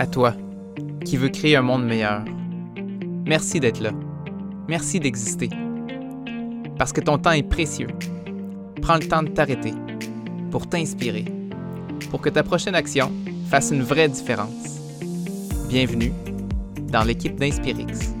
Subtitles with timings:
[0.00, 0.32] À toi,
[1.04, 2.24] qui veux créer un monde meilleur.
[3.26, 3.90] Merci d'être là.
[4.68, 5.50] Merci d'exister.
[6.78, 7.88] Parce que ton temps est précieux.
[8.80, 9.72] Prends le temps de t'arrêter
[10.52, 11.24] pour t'inspirer,
[12.12, 13.10] pour que ta prochaine action
[13.50, 14.78] fasse une vraie différence.
[15.68, 16.12] Bienvenue
[16.92, 18.14] dans l'équipe d'Inspirix.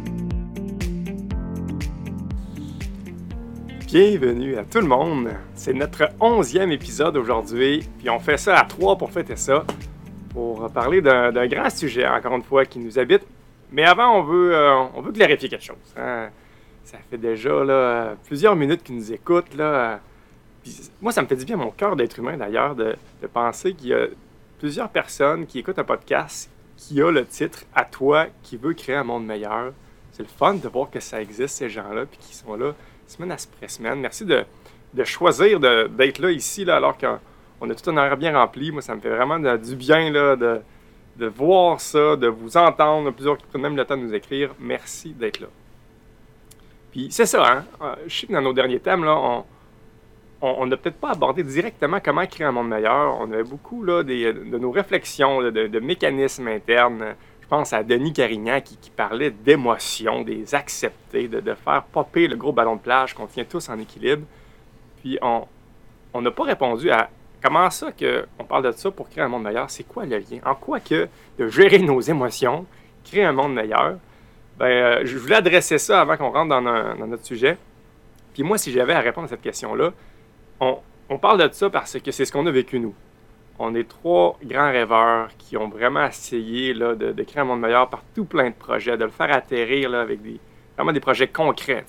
[3.86, 5.28] Bienvenue à tout le monde.
[5.54, 9.64] C'est notre onzième épisode aujourd'hui, puis on fait ça à trois pour fêter ça,
[10.38, 13.22] pour parler d'un grand sujet, encore une fois, qui nous habite.
[13.72, 15.76] Mais avant, on veut, euh, on veut clarifier quelque chose.
[15.96, 16.28] hein.
[16.84, 19.52] Ça fait déjà là, plusieurs minutes qu'ils nous écoutent.
[19.56, 19.98] Là.
[21.02, 22.94] Moi, ça me fait du bien à mon cœur d'être humain, d'ailleurs, de,
[23.32, 24.06] penser qu'il y a
[24.60, 28.94] plusieurs personnes qui écoutent un podcast qui a le titre «À toi qui veux créer
[28.94, 29.72] un monde meilleur».
[30.12, 32.74] C'est le fun de voir que ça existe, ces gens-là, puis qui sont là
[33.08, 33.98] semaine après semaine.
[33.98, 34.44] Merci de,
[34.94, 37.18] de choisir d'être là ici, là, alors qu'on
[37.70, 38.70] a tout un horaire bien rempli.
[38.70, 43.10] Moi, ça me fait vraiment du bien là, de, voir ça, de vous entendre.
[43.10, 44.54] Plusieurs qui prennent même le temps de nous écrire.
[44.58, 45.48] Merci d'être là.
[46.92, 47.64] Puis c'est ça, hein?
[47.82, 49.44] Euh, Je sais que dans nos derniers thèmes, là, on
[50.40, 53.18] on on n'a peut-être pas abordé directement comment créer un monde meilleur.
[53.20, 57.14] On avait beaucoup là, de nos réflexions, de, mécanismes internes.
[57.40, 62.52] Je pense à Denis Carignan qui, parlait d'émotions, des accepter, de, faire popper le gros
[62.52, 64.22] ballon de plage qu'on tient tous en équilibre.
[65.02, 65.46] Puis on
[66.14, 67.10] on n'a pas répondu à
[67.42, 69.70] comment ça qu'on parle de ça pour créer un monde meilleur?
[69.70, 70.38] C'est quoi le lien?
[70.44, 71.08] En quoi que
[71.38, 72.66] de gérer nos émotions,
[73.04, 73.96] créer un monde meilleur?
[74.58, 77.56] Ben, euh, je voulais adresser ça avant qu'on rentre dans, notre sujet.
[78.34, 79.92] Puis moi, si j'avais à répondre à cette question-là,
[80.60, 80.78] on,
[81.08, 82.94] on parle de ça parce que c'est ce qu'on a vécu nous.
[83.60, 87.88] On est trois grands rêveurs qui ont vraiment essayé là, de, créer un monde meilleur
[87.88, 90.38] par tout plein de projets, de le faire atterrir là, avec des,
[90.76, 91.84] vraiment des projets concrets.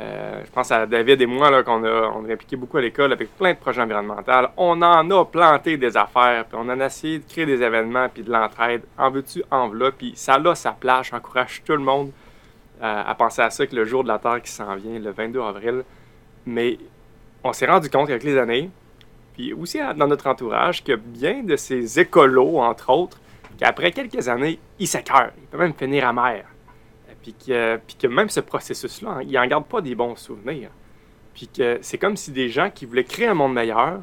[0.00, 3.12] Euh, je pense à David et moi là, qu'on a, on impliqués beaucoup à l'école
[3.12, 4.32] avec plein de projets environnementaux.
[4.56, 8.08] On en a planté des affaires, puis on en a essayé de créer des événements,
[8.08, 8.82] puis de l'entraide.
[8.96, 9.70] En veux-tu, en.
[9.96, 11.08] Puis ça a sa place.
[11.10, 12.12] J'encourage tout le monde
[12.82, 15.10] euh, à penser à ça que le jour de la Terre qui s'en vient, le
[15.10, 15.82] 22 avril.
[16.46, 16.78] Mais
[17.44, 18.70] on s'est rendu compte avec les années,
[19.34, 23.18] puis aussi dans notre entourage, que bien de ces écolos, entre autres,
[23.58, 25.32] qu'après quelques années, ils s'écœurent.
[25.36, 26.46] Ils peuvent même finir amers.
[27.22, 30.70] Puis que, puis que même ce processus-là, hein, ils n'en gardent pas des bons souvenirs.
[31.34, 34.00] Puis que c'est comme si des gens qui voulaient créer un monde meilleur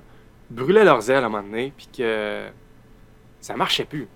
[0.49, 2.45] brûlaient leurs ailes à un moment donné, puis que
[3.41, 4.07] ça marchait plus.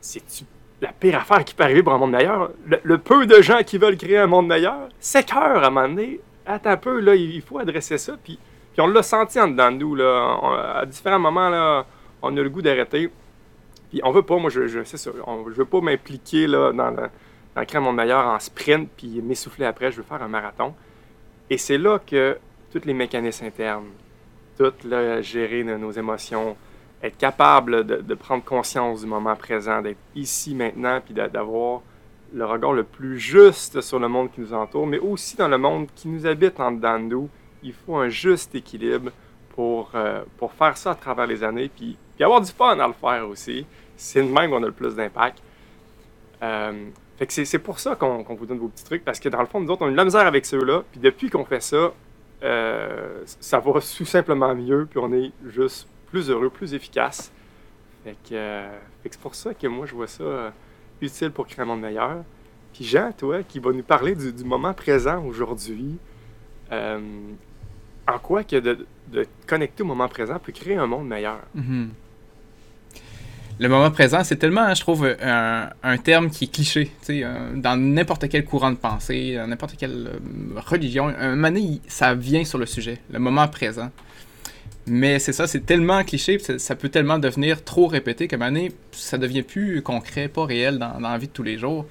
[0.00, 0.44] C'est-tu
[0.80, 2.50] la pire affaire qui peut arriver pour un monde meilleur?
[2.66, 6.20] Le, peu de gens qui veulent créer un monde meilleur s'écœurent à un moment donné.
[6.44, 8.16] Attends un peu, là, il il faut adresser ça.
[8.22, 8.38] Puis,
[8.72, 10.76] puis on l'a senti en dedans de nous, là.
[10.76, 11.86] À différents moments, là,
[12.22, 13.10] on a le goût d'arrêter.
[13.90, 16.94] Puis on veut pas, moi, je, je, c'est ça, je veux pas m'impliquer là, dans,
[17.56, 20.74] un monde meilleur en sprint, puis m'essouffler après, je veux faire un marathon.
[21.48, 22.38] Et c'est là que
[22.72, 23.86] tous les mécanismes internes,
[24.58, 26.56] tout là, gérer nos, nos émotions,
[27.02, 31.82] être capable de, de prendre conscience du moment présent, d'être ici maintenant, puis d'a- d'avoir
[32.34, 35.58] le regard le plus juste sur le monde qui nous entoure, mais aussi dans le
[35.58, 37.28] monde qui nous habite en dedans de nous.
[37.62, 39.10] Il faut un juste équilibre
[39.54, 42.86] pour, euh, pour faire ça à travers les années, puis, puis avoir du fun à
[42.86, 43.64] le faire aussi.
[43.96, 45.38] C'est de même qu'on a le plus d'impact.
[46.42, 46.72] Euh,
[47.16, 49.46] fait que c'est, pour ça qu'on, vous donne vos petits trucs, parce que dans le
[49.46, 51.92] fond, nous autres, on a de la misère avec ceux-là, puis depuis qu'on fait ça,
[52.42, 57.32] euh, ça va tout simplement mieux, puis on est juste plus heureux, plus efficace.
[58.04, 60.50] Fait que, euh, c'est pour ça que moi, je vois ça euh,
[61.00, 62.22] utile pour créer un monde meilleur.
[62.74, 65.98] Puis Jean, toi, qui va nous parler du, moment présent aujourd'hui,
[66.72, 67.00] euh,
[68.06, 71.40] en quoi que de, de te connecter au moment présent peut créer un monde meilleur?
[71.54, 71.90] Mhm.
[73.58, 76.90] Le moment présent, c'est tellement, je trouve, un, un terme qui est cliché.
[77.08, 81.80] euh, dans n'importe quel courant de pensée, dans n'importe quelle euh, religion, un moment donné,
[81.88, 83.90] ça vient sur le sujet, le moment présent.
[84.86, 89.16] Mais c'est ça, c'est tellement cliché, ça, peut tellement devenir trop répété moment donné, ça
[89.16, 91.86] devient plus concret, pas réel dans la vie de tous les jours.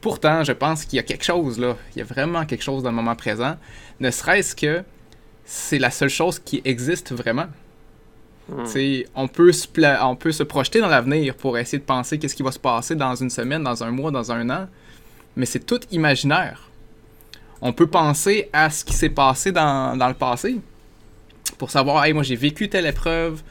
[0.00, 1.76] Pourtant, je pense qu'il y a quelque chose là.
[1.94, 3.56] Il y a vraiment quelque chose dans le moment présent.
[4.00, 4.82] Ne serait-ce que
[5.44, 7.46] c'est la seule chose qui existe vraiment.
[8.48, 8.64] Hmm.
[9.16, 9.66] On peut se
[10.02, 12.94] on peut se projeter dans l'avenir pour essayer de penser qu'est-ce qui va se passer
[12.94, 14.68] dans une semaine, dans un mois, dans un an,
[15.34, 16.70] mais c'est tout imaginaire.
[17.60, 20.60] On peut penser à ce qui s'est passé dans, dans le passé
[21.58, 23.42] pour savoir, hey, moi j'ai vécu telle épreuve,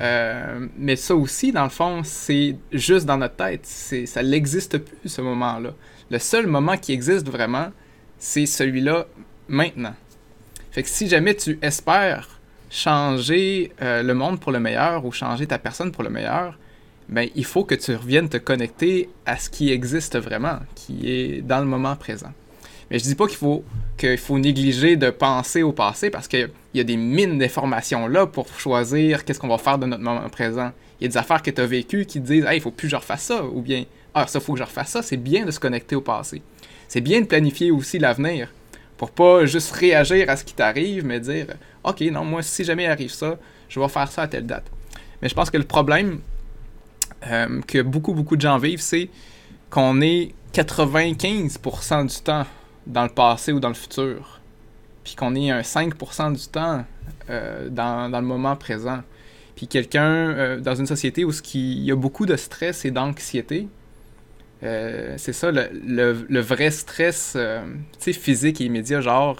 [0.00, 3.64] euh, mais ça aussi, dans le fond, c'est juste dans notre tête.
[3.64, 5.70] Ça n'existe plus, ce moment-là.
[6.10, 7.68] Le seul moment qui existe vraiment,
[8.18, 9.06] c'est celui-là
[9.48, 9.94] maintenant.
[10.72, 12.40] Fait que si jamais tu espères
[12.72, 16.58] changer euh, le monde pour le meilleur ou changer ta personne pour le meilleur,
[17.08, 21.42] ben, il faut que tu reviennes te connecter à ce qui existe vraiment, qui est
[21.42, 22.32] dans le moment présent.
[22.90, 23.62] Mais je dis pas qu'il faut
[23.96, 28.26] qu'il faut négliger de penser au passé parce qu'il y a des mines d'informations là
[28.26, 30.72] pour choisir qu'est-ce qu'on va faire de notre moment présent.
[31.00, 32.70] Il y a des affaires que tu as vécues qui te disent Hey, il faut
[32.70, 33.44] plus que je refasse ça.
[33.44, 33.84] Ou bien
[34.14, 35.02] Ah, ça, faut que je refasse ça.
[35.02, 36.42] C'est bien de se connecter au passé.
[36.88, 38.48] C'est bien de planifier aussi l'avenir.
[39.02, 41.48] Pour pas juste réagir à ce qui t'arrive, mais dire
[41.82, 43.36] Ok, non, moi, si jamais il arrive ça,
[43.68, 44.62] je vais faire ça à telle date.
[45.20, 46.20] Mais je pense que le problème
[47.26, 49.10] euh, que beaucoup, beaucoup de gens vivent, c'est
[49.70, 52.46] qu'on est 95% du temps
[52.86, 54.40] dans le passé ou dans le futur.
[55.02, 56.84] Puis qu'on est un 5% du temps
[57.28, 59.00] euh, dans, dans, le moment présent.
[59.56, 63.66] Puis quelqu'un euh, dans une société où il y a beaucoup de stress et d'anxiété,
[64.62, 67.36] euh, c'est ça, le, vrai stress
[67.98, 69.38] physique et immédiat, genre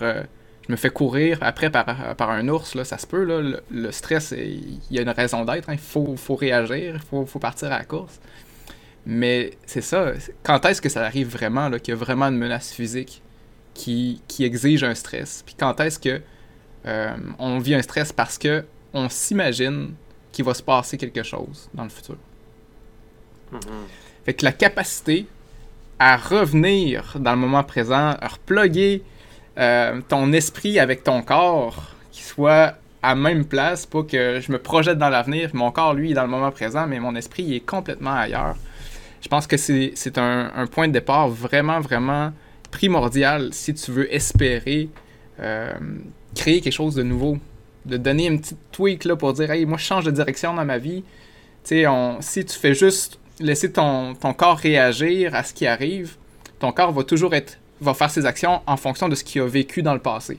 [0.67, 4.33] je me fais courir après par, un ours, là, ça se peut, là, le, stress,
[4.37, 5.75] il y a une raison d'être, hein.
[5.75, 8.21] il faut, réagir, il faut, partir à la course.
[9.05, 10.13] Mais c'est ça,
[10.45, 13.23] quand est-ce que ça arrive vraiment, qu'il y a vraiment une menace physique
[13.75, 15.43] qui, exige un stress?
[15.45, 16.21] Puis quand est-ce que
[17.39, 19.95] on vit un stress parce que on s'imagine
[20.31, 22.17] qu'il va se passer quelque chose dans le futur?
[23.53, 24.02] Mm-hmm.
[24.25, 25.27] Fait que la capacité
[25.99, 29.03] à revenir dans le moment présent, à reploguer
[29.59, 34.59] euh, ton esprit avec ton corps, qui soit à même place, pas que je me
[34.59, 37.61] projette dans l'avenir, mon corps, lui, est dans le moment présent, mais mon esprit est
[37.61, 38.57] complètement ailleurs.
[39.21, 42.33] Je pense que c'est un, point de départ vraiment, vraiment
[42.71, 44.89] primordial si tu veux espérer
[45.41, 45.73] euh,
[46.35, 47.39] créer quelque chose de nouveau
[47.85, 50.79] de donner une petite tweak pour dire Hey, moi je change de direction dans ma
[50.79, 51.05] vie.
[51.65, 51.85] Si
[52.45, 56.17] tu fais juste laisser ton, ton, corps réagir à ce qui arrive,
[56.59, 59.47] ton corps va toujours être va faire ses actions en fonction de ce qu'il a
[59.47, 60.39] vécu dans le passé.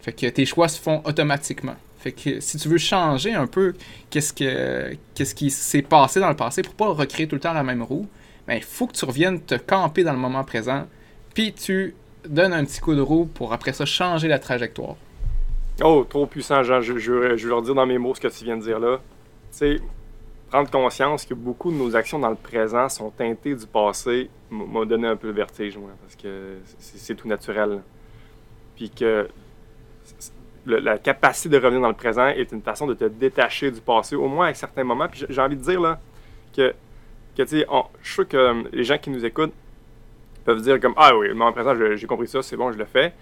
[0.00, 1.76] Fait que tes choix se font automatiquement.
[1.98, 3.74] Fait que si tu veux changer un peu
[4.10, 7.52] qu'est-ce que qu'est-ce qui s'est passé dans le passé pour pas recréer tout le temps
[7.52, 8.08] la même roue,
[8.48, 10.88] ben il faut que tu reviennes te camper dans le moment présent,
[11.34, 11.94] puis tu
[12.26, 14.96] donnes un petit coup de roue pour après ça changer la trajectoire.
[15.82, 16.80] Oh, trop puissant, Jean.
[16.80, 19.00] Je, je, vais leur dire dans mes mots ce que tu viens de dire là.
[19.50, 19.78] Sais,
[20.52, 24.84] prendre conscience que beaucoup de nos actions dans le présent sont teintées du passé m'a
[24.84, 27.80] donné un peu le vertige, moi, parce que c'est tout naturel.
[28.76, 29.28] Puis que
[30.66, 34.14] la capacité de revenir dans le présent est une façon de te détacher du passé,
[34.14, 35.08] au moins à certains moments.
[35.08, 35.98] Puis j'ai envie de dire là,
[36.54, 36.74] que,
[37.34, 37.66] que tu sais,
[38.02, 39.54] je suis que euh, les gens qui nous écoutent
[40.44, 42.84] peuvent dire comme Ah oui, le moment présent, j'ai compris ça, c'est bon, je le
[42.84, 43.14] fais.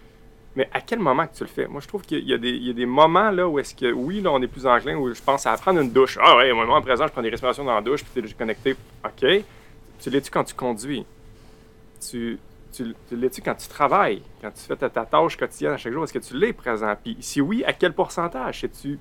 [0.56, 1.66] Mais à quel moment que tu le fais?
[1.68, 4.42] Moi, je trouve qu'il y, a des moments là où est-ce que, oui, là, on
[4.42, 6.18] est plus enclin, où je pense à prendre une douche.
[6.20, 8.32] Ah ouais, au moment présent, je prends des respirations dans la douche, puis tu es
[8.32, 8.76] connecté.
[9.04, 9.44] OK.
[10.00, 11.06] Tu l'es-tu quand tu conduis?
[12.00, 12.38] Tu,
[12.72, 14.22] tu, l'es-tu quand tu travailles?
[14.40, 16.02] Quand tu fais ta, tâche quotidienne à chaque jour?
[16.02, 16.94] Est-ce que tu l'es présent?
[17.00, 18.64] Puis si oui, à quel pourcentage?
[18.64, 18.98] Es-tu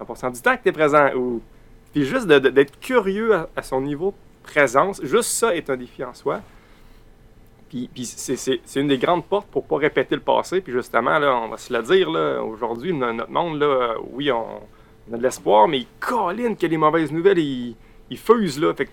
[0.00, 1.12] 100% du temps que tu es présent?
[1.14, 1.42] Ou...
[1.92, 6.04] Puis juste d'être curieux à, à son niveau de présence, juste ça est un défi
[6.04, 6.42] en soi.
[7.68, 10.60] Puis, c'est une des grandes portes pour pas répéter le passé.
[10.60, 14.62] Puis justement, là, on va se le dire, aujourd'hui, notre monde, là, oui, on,
[15.12, 17.76] a de l'espoir, mais il colline que les mauvaises nouvelles, ils,
[18.16, 18.72] fusent, là.
[18.74, 18.88] Fait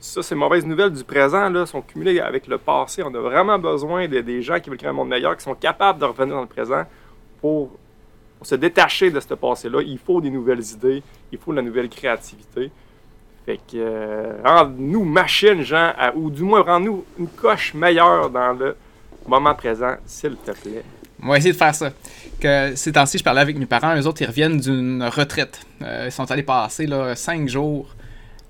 [0.00, 3.02] ça, ces mauvaises nouvelles du présent, là, sont cumulées avec le passé.
[3.02, 5.54] On a vraiment besoin de, des gens qui veulent créer un monde meilleur, qui sont
[5.54, 6.84] capables de revenir dans le présent
[7.40, 7.70] pour
[8.42, 9.80] se détacher de ce passé-là.
[9.82, 11.02] Il faut des nouvelles idées,
[11.32, 12.70] il faut de la nouvelle créativité.
[13.46, 18.74] Fait que, euh, rends-nous machine, Jean, ou du moins rends-nous une coche meilleure dans le
[19.26, 20.82] moment présent, s'il te plaît.
[21.22, 21.90] On va essayer de faire ça.
[22.40, 25.60] Que ces temps-ci, je parlais avec mes parents, eux autres, ils reviennent d'une retraite.
[25.82, 27.94] Euh, ils sont allés passer là, cinq jours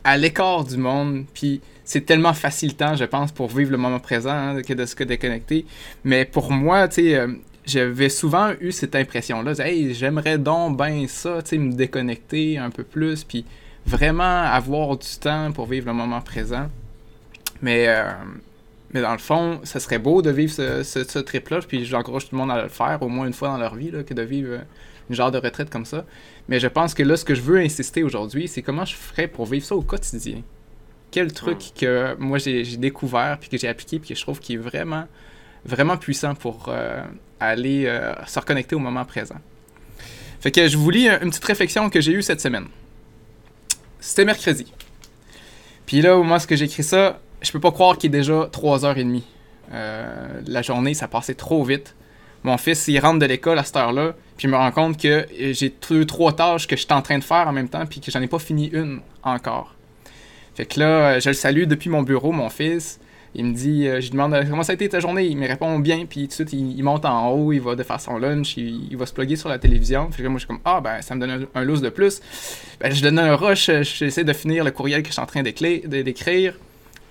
[0.05, 4.31] à l'écart du monde, puis c'est tellement facilitant, je pense, pour vivre le moment présent
[4.31, 5.67] hein, que de se déconnecter.
[6.05, 7.29] Mais pour moi, tu sais, euh,
[7.67, 12.70] j'avais souvent eu cette impression-là, hey, j'aimerais donc bien ça, tu sais, me déconnecter un
[12.70, 13.44] peu plus, puis
[13.86, 16.69] vraiment avoir du temps pour vivre le moment présent.
[17.62, 18.12] Mais, euh,
[18.93, 22.34] mais dans le fond, ça serait beau de vivre ce, ce, trip-là, puis j'encourage tout
[22.34, 24.22] le monde à le faire au moins une fois dans leur vie, là, que de
[24.22, 24.58] vivre euh,
[25.10, 26.05] une genre de retraite comme ça.
[26.48, 29.29] Mais je pense que là, ce que je veux insister aujourd'hui, c'est comment je ferais
[29.29, 30.43] pour vivre ça au quotidien.
[31.10, 34.55] Quel truc que moi j'ai découvert, puis que j'ai appliqué, puis que je trouve qui
[34.55, 35.05] est vraiment,
[35.64, 37.05] vraiment puissant pour euh,
[37.38, 37.84] aller
[38.26, 39.36] se reconnecter au moment présent.
[40.41, 42.67] Fait que je vous lis une petite réflexion que j'ai eue cette semaine.
[44.05, 44.67] C'était mercredi.
[45.87, 49.23] Puis là, au moment où j'écris ça, je peux pas croire qu'il est déjà 3h30.
[49.73, 51.94] Euh, la journée, ça passait trop vite.
[52.43, 55.27] Mon fils, il rentre de l'école à cette heure-là, puis je me rend compte que
[55.53, 58.01] j'ai deux, trois tâches que je suis en train de faire en même temps, puis
[58.01, 59.75] que j'en ai pas fini une encore.
[60.55, 63.01] Fait que là, je le salue depuis mon bureau, mon fils.
[63.36, 65.24] Il me dit, euh, je lui demande euh, comment ça a été ta journée?
[65.24, 67.82] Il me répond bien, puis tout de suite, il, monte en haut, il va de
[67.82, 70.08] faire son lunch, il, va se plugger sur la télévision.
[70.10, 72.20] Puis moi, je suis comme, ah, ben, ça me donne un, loose de plus.
[72.81, 75.26] Ben, je donne un rush, euh, j'essaie de finir le courriel que je suis en
[75.26, 76.55] train d'écrire.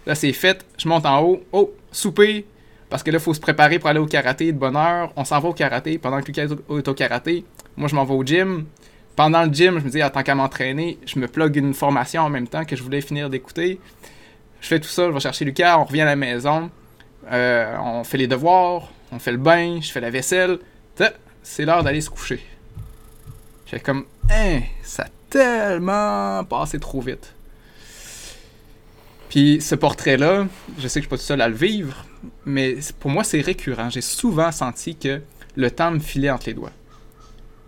[0.06, 2.46] Là, c'est fait, je monte en haut, oh, souper,
[2.90, 5.12] parce que là, il faut se préparer pour aller au karaté de bonne heure.
[5.18, 5.98] On s'en va au karaté.
[5.98, 7.44] Pendant que Lucas est au karaté,
[7.76, 8.66] moi, je m'en vais au gym.
[9.16, 12.22] pendant le gym, je me dis, en tant qu'à m'entraîner, je me plug une formation
[12.22, 13.80] en même temps que je voulais finir d'écouter.
[14.64, 16.72] Je fais tout ça, je vais chercher Lucas, on revient à la maison,
[17.30, 20.58] euh, on fait les devoirs, on fait le bain, je fais la vaisselle.
[21.44, 22.40] C'est l'heure d'aller se coucher.
[23.66, 27.34] J'ai comme, hein, ça a tellement passé trop vite.
[29.28, 32.06] Puis ce portrait-là, je sais que je suis pas tout seul à le vivre,
[32.46, 33.90] mais pour moi, c'est récurrent.
[33.90, 35.22] J'ai souvent senti que
[35.58, 36.72] le temps me filait entre les doigts.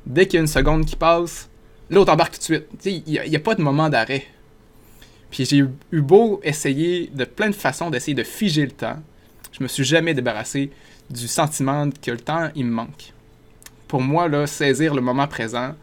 [0.05, 1.49] Dès qu'il y a une seconde qui passe,
[1.89, 2.67] l'autre embarque tout de suite.
[2.85, 4.25] Il n'y a, pas de moment d'arrêt.
[5.35, 8.95] Puis j'ai eu beau essayer de plein de façons d'essayer de figer le temps.
[9.51, 10.71] Je me suis jamais débarrassé
[11.09, 13.11] du sentiment que le temps, il me manque.
[13.89, 15.75] Pour moi, là, saisir le moment présent,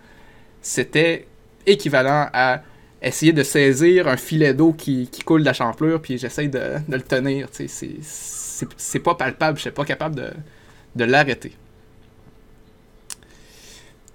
[0.62, 1.26] c'était
[1.66, 2.62] équivalent à
[3.02, 7.02] essayer de saisir un filet d'eau qui, coule de la champlure, puis j'essaye de, le
[7.02, 7.48] tenir.
[7.52, 10.30] C'est pas palpable, je suis pas capable de,
[10.96, 11.52] de l'arrêter.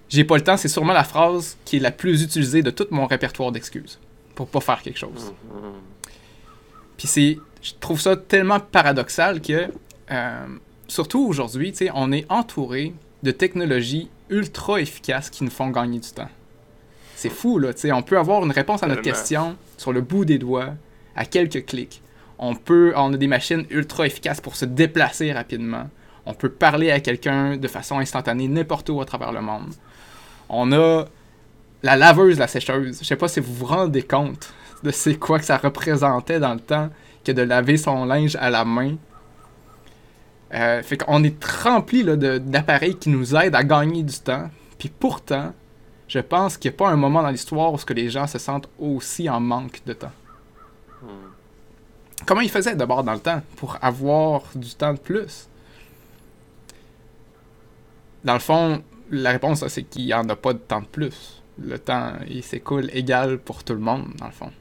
[0.10, 2.88] J'ai pas le temps, c'est sûrement la phrase qui est la plus utilisée de tout
[2.90, 4.00] mon répertoire d'excuses
[4.38, 5.34] pour pas faire quelque chose.
[6.96, 9.68] Puis c'est, je trouve ça tellement paradoxal que,
[10.12, 10.46] euh,
[10.88, 16.30] surtout aujourd'hui, on est entouré de technologies ultra efficaces qui nous font gagner du temps.
[17.16, 17.74] C'est fou, là.
[17.76, 20.76] sais, on peut avoir une réponse à notre question sur le bout des doigts,
[21.16, 22.04] à quelques clics.
[22.38, 25.90] On peut, on a des machines ultra efficaces pour se déplacer rapidement.
[26.28, 29.74] On peut parler à quelqu'un de façon instantanée n'importe où à travers le monde.
[30.48, 31.06] On a
[31.84, 33.00] la laveuse, la sécheuse.
[33.00, 34.54] Je sais pas si vous vous rendez compte
[34.84, 36.90] de c'est quoi que ça représentait dans le temps
[37.24, 38.96] que de laver son linge à la main.
[40.54, 44.50] Euh, fait qu'on est rempli d'appareils qui nous aident à gagner du temps.
[44.78, 45.54] Puis pourtant,
[46.08, 48.40] je pense qu'il n'y a pas un moment dans l'histoire où que les gens se
[48.40, 50.12] sentent aussi en manque de temps.
[52.26, 55.48] Comment ils faisaient d'abord dans le temps pour avoir du temps de plus?
[58.24, 58.82] Dans le fond,
[59.12, 61.37] la réponse, c'est qu'il n'y en a pas de temps de plus.
[61.60, 64.52] Le temps, il s'écoule égal pour tout le monde, dans le fond.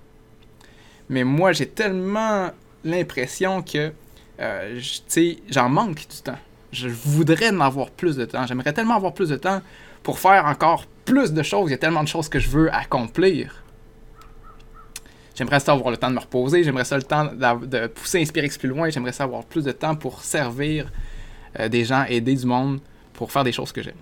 [1.08, 2.50] Mais moi, j'ai tellement
[2.84, 3.92] l'impression que,
[4.40, 6.38] euh, tu j'en manque du temps.
[6.72, 8.46] Je voudrais en avoir plus de temps.
[8.46, 9.60] J'aimerais tellement avoir plus de temps
[10.02, 11.68] pour faire encore plus de choses.
[11.68, 13.62] Il y a tellement de choses que je veux accomplir.
[15.34, 16.64] J'aimerais ça avoir le temps de me reposer.
[16.64, 18.88] J'aimerais ça le temps de pousser Inspirex plus loin.
[18.88, 20.90] J'aimerais ça avoir plus de temps pour servir
[21.60, 22.80] euh, des gens, aider du monde,
[23.12, 23.94] pour faire des choses que j'aime.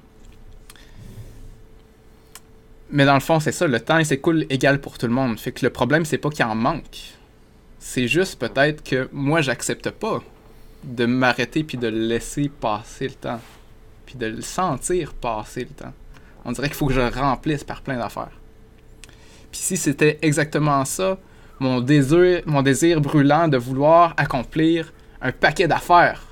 [2.95, 5.37] Mais dans le fond, c'est ça, le temps s'écoule égal pour tout le monde.
[5.41, 7.17] Fait que le problème, c'est pas qu'il en manque.
[7.81, 10.23] C'est juste peut-être que moi, j'accepte pas
[10.85, 13.41] de m'arrêter puis de laisser passer le temps.
[14.07, 15.93] Puis de le sentir passer le temps.
[16.45, 18.39] On dirait qu'il faut que je le remplisse par plein d'affaires.
[19.51, 21.19] Puis si c'était exactement ça,
[21.59, 26.25] mon désir, mon désir brûlant de vouloir accomplir un paquet d'affaires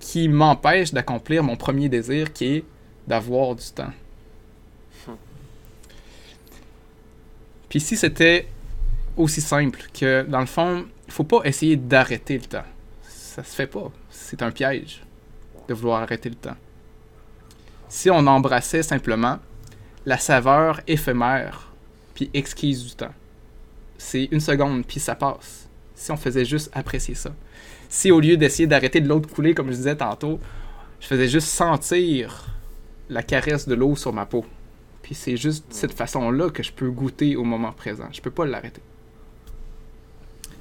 [0.00, 2.64] qui m'empêche d'accomplir mon premier désir qui est
[3.06, 3.92] d'avoir du temps.
[7.72, 8.46] Puis si c'était
[9.16, 12.66] aussi simple que, dans le fond, il faut pas essayer d'arrêter le temps.
[13.08, 13.90] Ça se fait pas.
[14.10, 15.02] C'est un piège
[15.68, 16.56] de vouloir arrêter le temps.
[17.88, 19.38] Si on embrassait simplement
[20.04, 21.72] la saveur éphémère
[22.12, 23.14] puis exquise du temps,
[23.96, 25.66] c'est une seconde puis ça passe.
[25.94, 27.32] Si on faisait juste apprécier ça.
[27.88, 30.38] Si au lieu d'essayer d'arrêter de l'eau de couler, comme je disais tantôt,
[31.00, 32.48] je faisais juste sentir
[33.08, 34.44] la caresse de l'eau sur ma peau
[35.02, 38.08] puis c'est juste cette façon-là que je peux goûter au moment présent.
[38.12, 38.82] Je peux pas l'arrêter.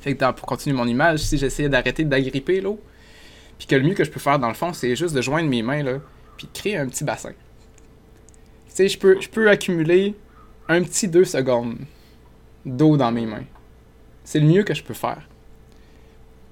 [0.02, 2.82] Fait que pour continuer mon image, si j'essayais d'arrêter d'agripper l'eau,
[3.60, 5.48] puis que le mieux que je peux faire dans le fond, c'est juste de joindre
[5.48, 6.00] mes mains, là,
[6.36, 7.34] puis de créer un petit bassin.
[8.76, 8.98] Tu sais, je
[9.30, 10.16] peux, accumuler
[10.68, 11.78] un petit deux secondes
[12.66, 13.46] d'eau dans mes mains.
[14.24, 15.28] C'est le mieux que je peux faire.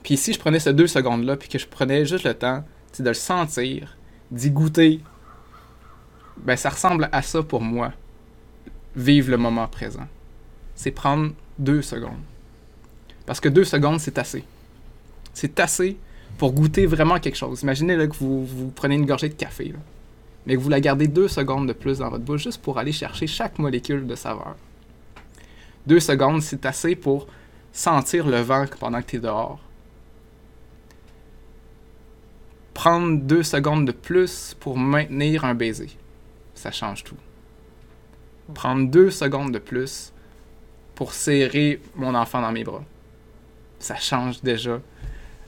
[0.03, 2.63] Puis si je prenais ces deux secondes-là, puis que je prenais juste le temps
[2.99, 3.97] de le sentir,
[4.29, 4.99] d'y goûter,
[6.43, 7.93] ben ça ressemble à ça pour moi.
[8.95, 10.07] Vivre le moment présent.
[10.75, 12.23] C'est prendre deux secondes.
[13.25, 14.43] Parce que deux secondes, c'est assez.
[15.33, 15.97] C'est assez
[16.37, 17.61] pour goûter vraiment quelque chose.
[17.61, 19.73] Imaginez là, que vous, vous prenez une gorgée de café,
[20.45, 22.91] mais que vous la gardez deux secondes de plus dans votre bouche juste pour aller
[22.91, 24.55] chercher chaque molécule de saveur.
[25.85, 27.27] Deux secondes, c'est assez pour
[27.71, 29.59] sentir le vent pendant que tu es dehors.
[32.73, 35.98] Prendre deux secondes de plus pour maintenir un baiser
[36.59, 37.15] ça change tout.
[38.53, 40.11] Prendre deux secondes de plus
[40.93, 42.83] pour serrer mon enfant dans mes bras,
[43.79, 44.81] ça change déjà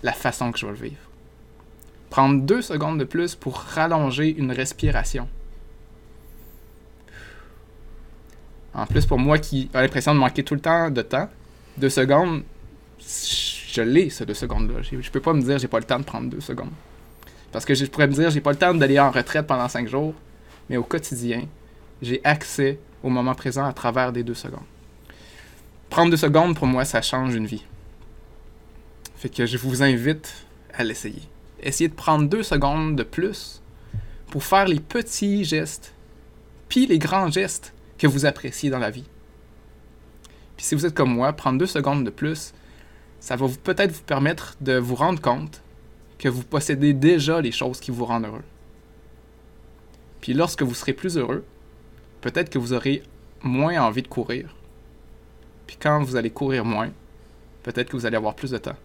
[0.04, 1.02] la façon que je vais le vivre.
[2.10, 5.28] Prendre deux secondes de plus pour rallonger une respiration.
[8.74, 11.30] En plus, pour moi qui a l'impression de manquer tout le temps de temps,
[11.78, 12.44] deux secondes,
[13.00, 14.82] je l'ai, ce deux secondes-là.
[14.82, 16.72] Je peux pas me dire j'ai pas le temps de prendre deux secondes.
[17.52, 19.90] Parce que je pourrais me dire j'ai pas le temps d'aller en retraite pendant cinq
[19.90, 20.14] jours,
[20.72, 21.50] mais au quotidien,
[22.02, 24.64] j'ai accès au moment présent à travers des deux secondes.
[25.90, 27.66] Prendre deux secondes, pour moi, ça change une vie.
[29.18, 31.24] Fait que je vous invite à l'essayer.
[31.62, 33.62] Essayez de prendre deux secondes de plus
[34.28, 35.94] pour faire les petits gestes,
[36.70, 39.10] puis les grands gestes que vous appréciez dans la vie.
[40.56, 42.54] Puis si vous êtes comme moi, prendre deux secondes de plus,
[43.20, 45.62] ça va peut-être vous permettre de vous rendre compte
[46.18, 48.44] que vous possédez déjà les choses qui vous rendent heureux.
[50.22, 51.44] Puis lorsque vous serez plus heureux,
[52.22, 53.04] peut-être que vous aurez
[53.42, 54.56] moins envie de courir.
[55.68, 56.92] Puis quand vous allez courir moins,
[57.64, 58.78] peut-être que vous allez avoir plus de temps.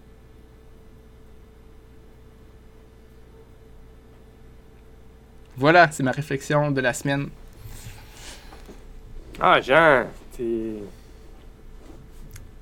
[5.59, 7.29] Voilà, c'est ma réflexion de la semaine.
[9.41, 10.75] Ah, Jean, t'es.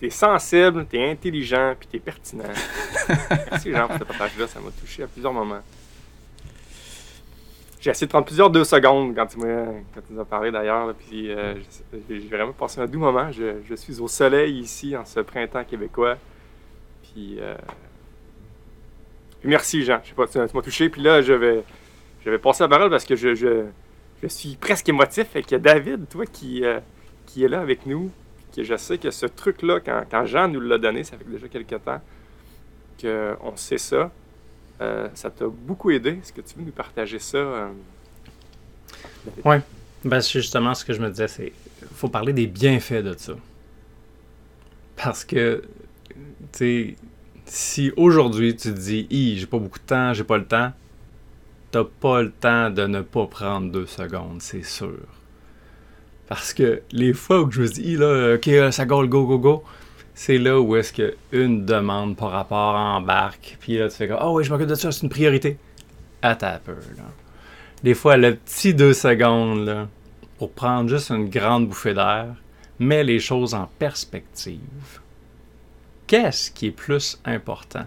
[0.01, 2.45] T'es sensible, t'es intelligent, puis t'es pertinent.
[3.31, 4.47] Merci, Jean, pour ce partage-là.
[4.47, 5.63] Ça m'a touché à plusieurs moments.
[7.85, 10.95] J'ai essayé de prendre plusieurs deux secondes quand tu, nous as parlé d'ailleurs.
[10.95, 11.53] Puis euh,
[12.09, 13.31] j'ai vraiment passé un doux moment.
[13.31, 16.17] Je, suis au soleil ici en ce printemps québécois.
[17.03, 17.55] Puis, euh...
[19.43, 20.01] merci Jean.
[20.03, 20.89] Je sais pas, tu, tu m'as touché.
[20.89, 21.63] Puis là, je vais,
[22.25, 23.67] je vais passer la parole parce que je, je,
[24.23, 25.37] je suis presque émotif.
[25.37, 26.81] Et qu'il y a David, toi, qui, euh,
[27.27, 28.11] qui est là avec nous.
[28.57, 31.49] Que je sais que ce truc-là, quand, quand Jean nous l'a donné, ça fait déjà
[31.49, 32.01] quelques temps
[32.99, 34.11] qu'on sait ça.
[34.81, 36.19] Euh, ça t'a beaucoup aidé.
[36.23, 37.39] Est-ce que tu veux nous partager ça?
[37.39, 37.69] Euh...
[39.45, 39.57] Oui.
[40.05, 41.53] Ben, c'est justement ce que je me disais, c'est
[41.95, 43.35] faut parler des bienfaits de ça.
[44.97, 45.63] Parce que,
[46.11, 46.17] tu
[46.53, 46.97] sais,
[47.47, 50.73] si aujourd'hui tu te dis, hi, j'ai pas beaucoup de temps, j'ai pas le temps,
[51.71, 54.99] t'as pas le temps de ne pas prendre deux secondes, c'est sûr.
[56.27, 59.65] Parce que les fois où je me dis, là, ok, ça go, go, go, go,
[60.15, 63.57] c'est là où est-ce qu'une demande par rapport embarque.
[63.61, 65.59] Puis là, tu fais comme, oh oui, je m'occupe de ça, c'est une priorité.
[66.23, 67.03] À ta peur, là.
[67.83, 69.89] Des fois, le petit deux secondes,
[70.39, 72.29] pour prendre juste une grande bouffée d'air,
[72.79, 75.01] met les choses en perspective.
[76.07, 77.87] Qu'est-ce qui est plus important?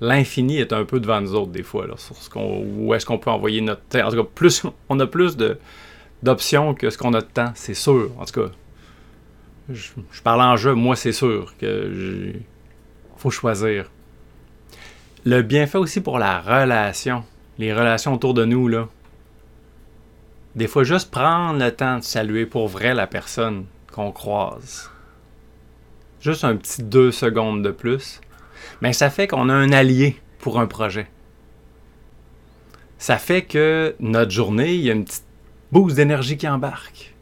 [0.00, 3.06] L'infini est un peu devant nous autres, des fois, là, sur ce qu'on, où est-ce
[3.06, 4.06] qu'on peut envoyer notre temps.
[4.06, 5.58] En tout cas, plus, on a plus de,
[6.22, 8.10] d'options que ce qu'on a de temps, c'est sûr.
[8.18, 8.50] En tout cas,
[9.70, 12.32] je, parle en jeu, moi c'est sûr que
[13.16, 13.90] faut choisir.
[15.24, 17.24] Le bienfait aussi pour la relation,
[17.58, 18.88] les relations autour de nous là.
[20.54, 24.90] Des fois juste prendre le temps de saluer pour vrai la personne qu'on croise.
[26.20, 28.20] Juste un petit deux secondes de plus,
[28.82, 31.06] mais ça fait qu'on a un allié pour un projet.
[32.98, 35.24] Ça fait que notre journée, il y a une petite
[35.72, 37.13] boost d'énergie qui embarque.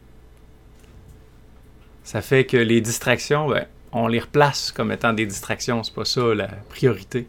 [2.03, 5.83] Ça fait que les distractions, ben, on les replace comme étant des distractions.
[5.83, 7.27] C'est pas ça la priorité.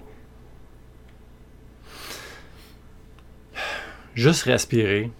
[4.14, 5.10] Juste respirer.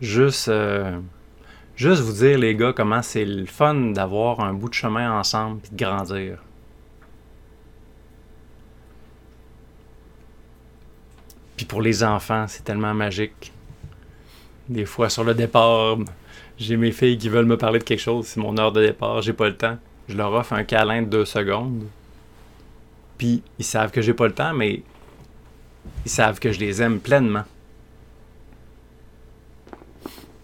[0.00, 0.98] Juste, euh,
[1.76, 5.60] juste vous dire, les gars, comment c'est le fun d'avoir un bout de chemin ensemble
[5.64, 6.38] et de grandir.
[11.56, 13.52] Puis pour les enfants, c'est tellement magique.
[14.68, 15.98] Des fois, sur le départ,
[16.58, 19.22] j'ai mes filles qui veulent me parler de quelque chose, c'est mon heure de départ,
[19.22, 19.78] j'ai pas le temps.
[20.08, 21.86] Je leur offre un câlin de deux secondes.
[23.18, 24.82] Puis ils savent que j'ai pas le temps, mais
[26.04, 27.44] ils savent que je les aime pleinement.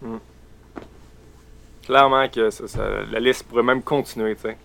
[0.01, 0.17] Hmm.
[1.85, 4.57] Clairement que ça, la liste pourrait même continuer, tu sais.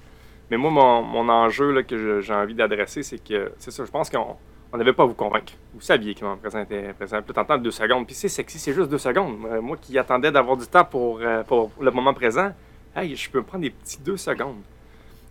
[0.51, 3.91] Mais moi, mon, mon enjeu là, que j'ai envie d'adresser, c'est que, c'est ça, je
[3.91, 4.37] pense qu'on
[4.73, 5.53] on n'avait pas à vous convaincre.
[5.75, 8.07] Vous saviez qu'il m'en présentait, présentait peut deux secondes.
[8.07, 9.37] Puis c'est sexy, c'est juste deux secondes.
[9.47, 12.53] Euh, moi qui attendais d'avoir du temps pour, euh, pour le moment présent,
[12.95, 14.61] hey, je peux me prendre des petits deux secondes.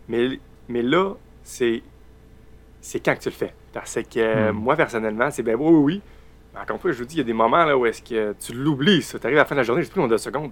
[0.07, 1.81] Mais, mais là, c'est,
[2.81, 3.53] c'est quand que tu le fais?
[3.73, 4.55] Parce que mm.
[4.55, 6.01] moi, personnellement, c'est bien, oui, oui, oui.
[6.53, 8.01] Mais encore une fois, je vous dis, il y a des moments là, où est-ce
[8.01, 9.05] que tu l'oublies.
[9.05, 10.51] Tu arrives à la fin de la journée, j'ai pris mon deux secondes.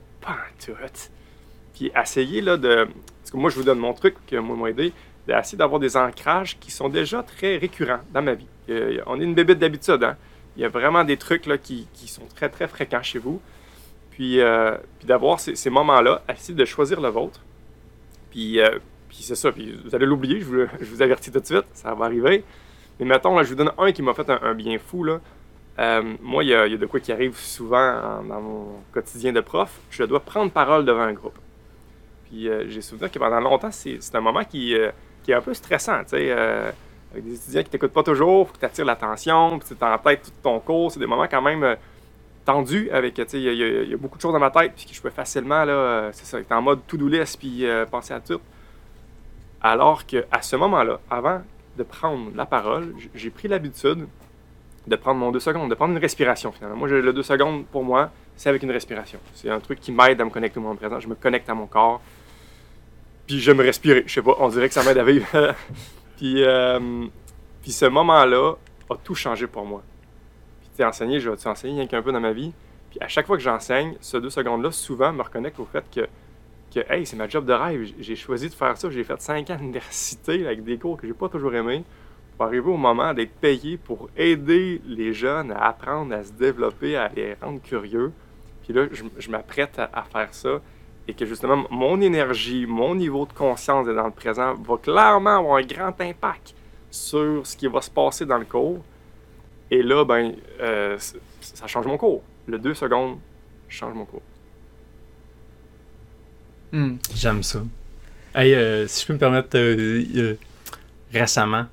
[1.74, 2.88] Puis essayer là, de.
[3.22, 4.94] Parce que moi, je vous donne mon truc que moi m'a aidé
[5.26, 8.48] d'essayer d'avoir des ancrages qui sont déjà très récurrents dans ma vie.
[8.70, 10.04] Euh, on est une bébête d'habitude.
[10.04, 10.16] Hein?
[10.56, 13.42] Il y a vraiment des trucs là, qui, qui, sont très, très fréquents chez vous.
[14.12, 17.40] Puis, euh, puis d'avoir ces, moments-là, essayer de choisir le vôtre.
[18.32, 18.78] Puis, euh,
[19.10, 19.52] puis c'est ça.
[19.52, 22.44] Puis vous allez l'oublier, je vous, je vous avertis tout de suite, ça va arriver.
[23.00, 25.04] Mais mettons, je vous donne un qui m'a fait un, bien fou.
[25.04, 25.20] Là.
[26.22, 28.68] Moi, il y, a, il y, a, de quoi qui arrive souvent en, dans mon
[28.92, 29.80] quotidien de prof.
[29.90, 31.38] Je dois prendre parole devant un groupe.
[32.26, 34.76] Puis j'ai souvenir que pendant longtemps, c'est un moment qui
[35.24, 36.74] qui est un peu stressant, tu sais.
[37.14, 39.98] Avec des étudiants qui t'écoutent pas toujours, faut que tu attires l'attention, puis tu en
[40.00, 40.92] tête tout ton cours.
[40.92, 41.76] C'est des moments quand même euh,
[42.44, 44.94] tendus avec, tu sais, il y, a beaucoup de choses dans ma tête, puis que
[44.94, 48.20] je peux facilement, là, euh, c'est ça, être en mode to-do puis euh, penser à
[48.20, 48.42] tout.
[49.62, 51.42] Alors qu'à ce moment-là, avant
[51.78, 54.08] de prendre la parole, j'ai pris l'habitude
[54.86, 56.76] de prendre mon deux secondes, de prendre une respiration finalement.
[56.76, 59.20] Moi, le deux secondes pour moi, c'est avec une respiration.
[59.34, 61.00] C'est un truc qui m'aide à me connecter au moment présent.
[61.00, 62.02] Je me connecte à mon corps.
[63.26, 64.04] Puis je me respirer.
[64.06, 65.28] Je sais pas, on dirait que ça m'aide à vivre.
[66.18, 67.08] puis, euh,
[67.62, 68.56] puis ce moment-là
[68.90, 69.84] a tout changé pour moi.
[70.62, 72.54] Puis tu enseigné, je vais enseigner rien qu'un peu dans ma vie?
[72.90, 76.08] Puis à chaque fois que j'enseigne, ce deux secondes-là, souvent me reconnecte au fait que,
[76.74, 77.92] que hey, c'est ma job de rêve.
[78.00, 78.90] J'ai choisi de faire ça.
[78.90, 81.84] J'ai fait cinq ans d'université avec des cours que j'ai pas toujours aimés
[82.38, 86.96] pour arriver au moment d'être payé pour aider les jeunes à apprendre à se développer,
[86.96, 88.12] à les rendre curieux.
[88.64, 90.62] Puis là, je, m'apprête à, faire ça
[91.08, 95.58] et que justement, mon énergie, mon niveau de conscience dans le présent va clairement avoir
[95.58, 96.56] un grand impact
[96.90, 98.84] sur ce qui va se passer dans le cours.
[99.70, 100.98] Et là, ben, euh,
[101.42, 102.24] ça change mon cours.
[102.48, 103.18] Le deux secondes
[103.68, 104.22] change mon cours.
[106.72, 106.96] Hmm.
[107.14, 107.64] J'aime ça.
[108.36, 110.36] Hey, euh, si je peux me permettre, euh,
[111.12, 111.66] récemment,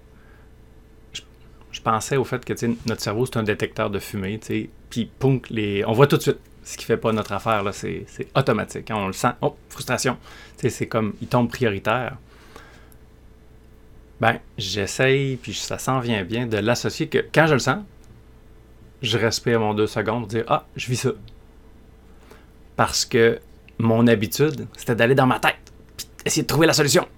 [1.71, 2.53] je pensais au fait que
[2.87, 4.39] notre cerveau, c'est un détecteur de fumée,
[4.91, 5.85] puis poum, les...
[5.87, 8.91] on voit tout de suite ce qui fait pas notre affaire, là, c'est, automatique.
[8.91, 9.33] Hein, on le sent.
[9.41, 10.17] Oh, frustration.
[10.57, 12.17] C'est comme, il tombe prioritaire.
[14.21, 17.79] Ben, j'essaye, puis ça s'en vient bien, de l'associer que quand je le sens,
[19.01, 21.11] je respire mon deux secondes, dire Ah, je vis ça.
[22.77, 23.41] Parce que
[23.79, 27.09] mon habitude, c'était d'aller dans ma tête, puis essayer de trouver la solution.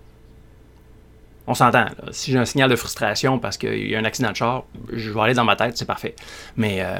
[1.48, 1.86] On s'entend.
[2.12, 5.10] Si j'ai un signal de frustration parce qu'il y a un accident de char, je
[5.10, 6.14] vais aller dans ma tête, c'est parfait.
[6.56, 6.98] Mais, euh,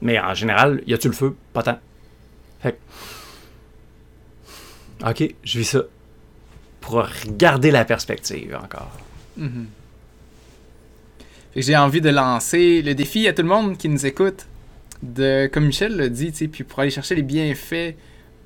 [0.00, 1.36] mais en général, y a-tu le feu?
[1.52, 1.78] Pas tant.
[2.60, 2.78] Fait
[5.06, 5.82] OK, je vis ça.
[6.80, 8.96] Pour regarder la perspective encore.
[9.38, 9.64] Mm-hmm.
[11.56, 14.46] J'ai envie de lancer le défi à tout le monde qui nous écoute,
[15.02, 17.96] de, comme Michel l'a dit, puis pour aller chercher les bienfaits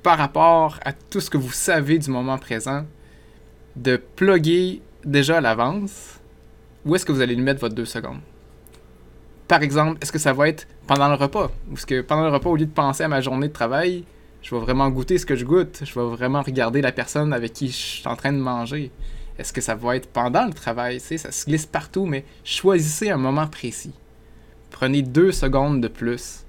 [0.01, 2.85] par rapport à tout ce que vous savez du moment présent,
[3.75, 6.19] de plugger déjà à l'avance,
[6.85, 8.21] où est-ce que vous allez lui mettre votre deux secondes?
[9.51, 11.51] Par exemple, est-ce que ça va être pendant le repas?
[11.73, 14.05] Est-ce que pendant le repas, au lieu de penser à ma journée de travail,
[14.41, 15.81] je vais vraiment goûter ce que je goûte?
[15.83, 18.91] Je vais vraiment regarder la personne avec qui je suis en train de manger?
[19.37, 21.01] Est-ce que ça va être pendant le travail?
[21.01, 23.91] Ça se glisse partout, mais choisissez un moment précis.
[24.69, 26.45] Prenez deux secondes de plus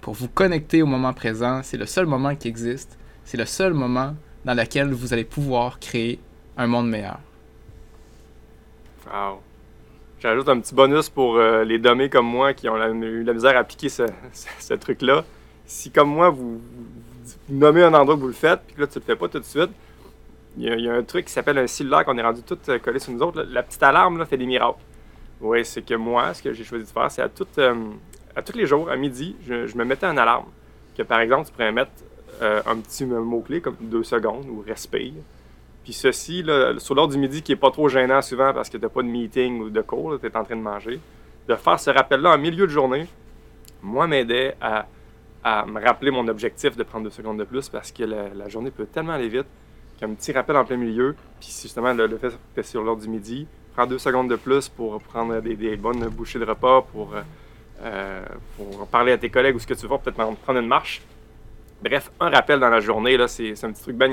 [0.00, 1.60] pour vous connecter au moment présent.
[1.62, 2.98] C'est le seul moment qui existe.
[3.24, 6.18] C'est le seul moment dans lequel vous allez pouvoir créer
[6.56, 7.20] un monde meilleur.
[9.06, 9.42] Wow.
[10.20, 13.56] J'ajoute un petit bonus pour euh, les dommés comme moi qui ont eu la misère
[13.56, 15.24] à appliquer ce, truc-là.
[15.64, 16.60] Si, comme moi, vous,
[17.48, 19.38] nommez un endroit que vous le faites, puis que là, tu le fais pas tout
[19.38, 19.70] de suite,
[20.58, 22.98] il y, a un truc qui s'appelle un cellulaire qu'on est rendu tout euh, collé
[22.98, 23.46] sur nous autres.
[23.50, 24.80] La petite alarme là, fait des miracles.
[25.40, 27.74] Oui, c'est que moi, ce que j'ai choisi de faire, c'est à, euh,
[28.36, 30.48] à tous les jours, à midi, je, me mettais une alarme.
[30.98, 31.92] Que par exemple, tu pourrais mettre
[32.42, 35.12] un petit mot-clé comme deux secondes ou respire.
[35.90, 36.44] Puis ceci,
[36.78, 39.02] sur l'heure du midi, qui est pas trop gênant souvent parce que tu n'as pas
[39.02, 41.00] de meeting ou de cours, tu es en train de manger,
[41.48, 43.08] de faire ce rappel-là en milieu de journée,
[43.82, 44.86] moi, m'aidait à,
[45.66, 48.86] me rappeler mon objectif de prendre deux secondes de plus parce que la, journée peut
[48.86, 49.46] tellement aller vite
[49.98, 52.20] qu'un petit rappel en plein milieu, puis justement le, le
[52.54, 56.38] fait sur l'heure du midi, prends deux secondes de plus pour prendre des, bonnes bouchées
[56.38, 57.14] de repas, pour,
[57.82, 58.24] euh,
[58.56, 61.02] pour parler à tes collègues ou ce que tu veux, peut-être prendre une marche.
[61.82, 64.06] Bref, un rappel dans la journée, là, c'est, un petit truc bien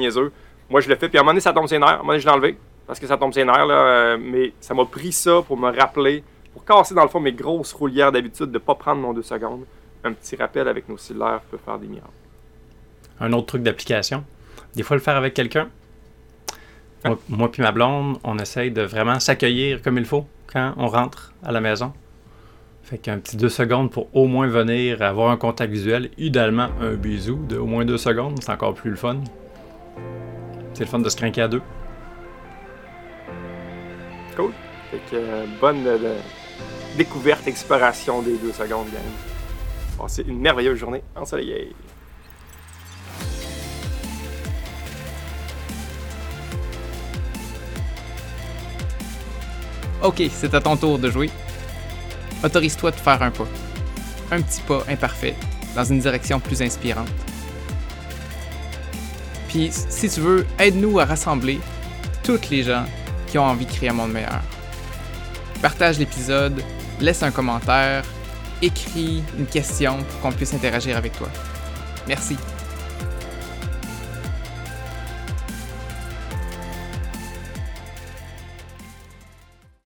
[0.69, 1.89] moi, je l'ai fait, puis à un moment donné, ça tombe ses nerfs.
[1.89, 4.17] À un moment donné, je l'ai enlevé parce que ça tombe ses nerfs, là, euh,
[4.19, 7.73] mais ça m'a pris ça pour me rappeler, pour casser dans le fond mes grosses
[7.73, 9.65] roulières d'habitude de ne pas prendre mon deux secondes.
[10.03, 12.07] Un petit rappel avec nos cellulaires peut faire des miracles.
[13.19, 14.23] Un autre truc d'application,
[14.75, 15.67] des fois le faire avec quelqu'un.
[17.03, 20.87] Moi, moi puis ma blonde, on essaye de vraiment s'accueillir comme il faut quand on
[20.87, 21.91] rentre à la maison.
[22.83, 26.93] Fait qu'un petit deux secondes pour au moins venir avoir un contact visuel, idéalement un
[26.93, 29.17] bisou de au moins deux secondes, c'est encore plus le fun.
[30.77, 31.63] C'est le fun de se craquer à deux.
[34.35, 34.51] Cool.
[34.91, 36.19] Fait que euh, bonne euh,
[36.95, 39.01] découverte, exploration des deux secondes, gang.
[39.97, 41.73] Passez une merveilleuse journée ensoleillée.
[50.03, 51.31] Ok, c'est à ton tour de jouer.
[52.43, 53.47] Autorise-toi de faire un pas.
[54.29, 55.33] Un petit pas imparfait
[55.75, 57.09] dans une direction plus inspirante.
[59.47, 61.59] Puis, si tu veux, aide-nous à rassembler
[62.23, 62.85] toutes les gens
[63.27, 64.41] qui ont envie de créer un monde meilleur.
[65.61, 66.61] Partage l'épisode,
[66.99, 68.03] laisse un commentaire,
[68.61, 71.29] écris une question pour qu'on puisse interagir avec toi.
[72.07, 72.37] Merci.